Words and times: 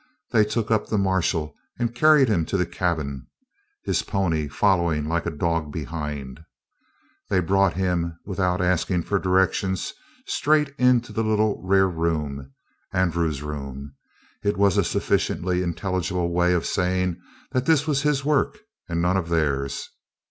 They 0.31 0.45
took 0.45 0.71
up 0.71 0.87
the 0.87 0.97
marshal 0.97 1.53
and 1.77 1.93
carried 1.93 2.27
him 2.27 2.43
to 2.47 2.57
the 2.57 2.65
cabin, 2.65 3.27
his 3.83 4.01
pony 4.01 4.47
following 4.47 5.05
like 5.07 5.27
a 5.27 5.29
dog 5.29 5.71
behind. 5.71 6.39
They 7.29 7.39
brought 7.39 7.73
him, 7.75 8.17
without 8.25 8.61
asking 8.63 9.03
for 9.03 9.19
directions, 9.19 9.93
straight 10.25 10.73
into 10.79 11.13
the 11.13 11.23
little 11.23 11.61
rear 11.61 11.85
room 11.85 12.51
Andrew's 12.91 13.43
room. 13.43 13.93
It 14.43 14.57
was 14.57 14.75
a 14.75 14.83
sufficiently 14.83 15.61
intelligible 15.61 16.31
way 16.33 16.53
of 16.53 16.65
saying 16.65 17.21
that 17.51 17.67
this 17.67 17.85
was 17.85 18.01
his 18.01 18.25
work 18.25 18.57
and 18.89 19.03
none 19.03 19.17
of 19.17 19.29
theirs. 19.29 19.87